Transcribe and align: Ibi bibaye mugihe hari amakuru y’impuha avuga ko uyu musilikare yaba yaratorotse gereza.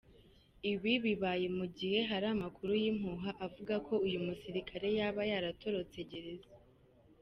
Ibi 0.71 0.93
bibaye 1.03 1.47
mugihe 1.57 1.99
hari 2.09 2.25
amakuru 2.35 2.71
y’impuha 2.83 3.29
avuga 3.45 3.75
ko 3.87 3.93
uyu 4.05 4.19
musilikare 4.25 4.87
yaba 4.97 5.21
yaratorotse 5.31 5.99
gereza. 6.09 6.53